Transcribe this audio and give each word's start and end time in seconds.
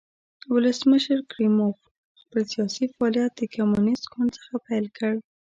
ولسمشر 0.53 1.19
کریموف 1.31 1.77
خپل 2.21 2.41
سیاسي 2.53 2.85
فعالیت 2.95 3.31
د 3.35 3.41
کمونېست 3.55 4.05
ګوند 4.13 4.31
څخه 4.37 4.53
پیل 4.67 4.85
کړ. 4.97 5.13